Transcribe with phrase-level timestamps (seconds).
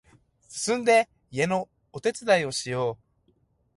[0.49, 3.31] すすんで家のお手伝いをしよう